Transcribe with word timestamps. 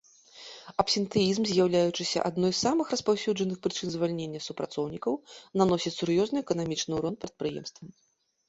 Абсентэізм, 0.83 1.43
з'яўляючыся 1.49 2.23
адной 2.29 2.51
з 2.55 2.59
самых 2.67 2.85
распаўсюджаных 2.95 3.57
прычын 3.65 3.89
звальнення 3.97 4.39
супрацоўнікаў, 4.47 5.13
наносіць 5.63 5.95
сур'ёзны 5.99 6.37
эканамічны 6.47 6.91
ўрон 7.01 7.15
прадпрыемствам. 7.27 7.87